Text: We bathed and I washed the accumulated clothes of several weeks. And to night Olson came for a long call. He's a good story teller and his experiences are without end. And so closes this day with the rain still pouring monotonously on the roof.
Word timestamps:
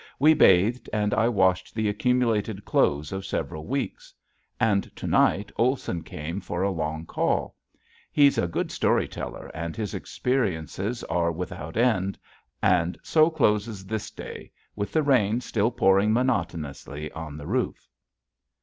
We 0.17 0.33
bathed 0.33 0.89
and 0.91 1.13
I 1.13 1.29
washed 1.29 1.75
the 1.75 1.87
accumulated 1.87 2.65
clothes 2.65 3.11
of 3.11 3.23
several 3.23 3.67
weeks. 3.67 4.11
And 4.59 4.85
to 4.95 5.05
night 5.05 5.51
Olson 5.57 6.01
came 6.01 6.41
for 6.41 6.63
a 6.63 6.71
long 6.71 7.05
call. 7.05 7.55
He's 8.11 8.39
a 8.39 8.47
good 8.47 8.71
story 8.71 9.07
teller 9.07 9.51
and 9.53 9.75
his 9.75 9.93
experiences 9.93 11.03
are 11.03 11.31
without 11.31 11.77
end. 11.77 12.17
And 12.63 12.97
so 13.03 13.29
closes 13.29 13.85
this 13.85 14.09
day 14.09 14.51
with 14.75 14.91
the 14.91 15.03
rain 15.03 15.39
still 15.39 15.69
pouring 15.69 16.11
monotonously 16.11 17.11
on 17.11 17.37
the 17.37 17.45
roof. 17.45 17.87